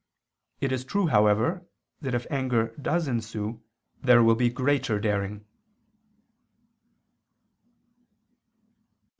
It 0.61 0.71
is 0.71 0.83
true, 0.83 1.05
however, 1.05 1.61
that 2.01 2.15
if 2.15 2.25
anger 2.31 2.75
does 2.81 3.07
ensue, 3.07 3.61
there 4.01 4.23
will 4.23 4.33
be 4.33 4.49
greater 4.49 4.99
daring. 4.99 5.45